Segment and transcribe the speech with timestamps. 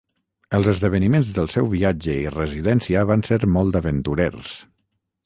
[0.59, 4.57] Els esdeveniments del seu viatge i residència van ser molt aventurers.